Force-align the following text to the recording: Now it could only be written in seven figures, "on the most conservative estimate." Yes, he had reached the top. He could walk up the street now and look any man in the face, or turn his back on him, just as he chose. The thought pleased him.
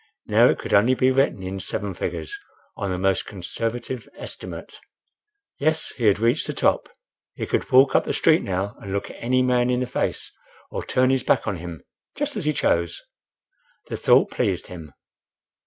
Now 0.25 0.49
it 0.49 0.57
could 0.57 0.73
only 0.73 0.95
be 0.95 1.11
written 1.11 1.43
in 1.43 1.59
seven 1.59 1.93
figures, 1.93 2.35
"on 2.75 2.89
the 2.89 2.97
most 2.97 3.27
conservative 3.27 4.09
estimate." 4.17 4.79
Yes, 5.59 5.93
he 5.95 6.07
had 6.07 6.17
reached 6.17 6.47
the 6.47 6.53
top. 6.55 6.89
He 7.35 7.45
could 7.45 7.69
walk 7.71 7.93
up 7.93 8.05
the 8.05 8.13
street 8.15 8.41
now 8.41 8.75
and 8.81 8.93
look 8.93 9.11
any 9.11 9.43
man 9.43 9.69
in 9.69 9.79
the 9.79 9.85
face, 9.85 10.31
or 10.71 10.83
turn 10.83 11.11
his 11.11 11.21
back 11.21 11.45
on 11.45 11.57
him, 11.57 11.83
just 12.15 12.35
as 12.35 12.45
he 12.45 12.51
chose. 12.53 12.99
The 13.89 13.95
thought 13.95 14.31
pleased 14.31 14.65
him. 14.65 14.91